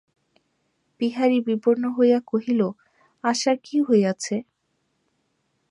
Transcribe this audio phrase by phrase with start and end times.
[1.01, 2.61] বিহারী বিবর্ণ হইয়া কহিল,
[3.23, 4.35] আশার কী হইয়াছে।